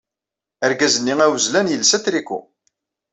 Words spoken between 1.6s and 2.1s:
yelsa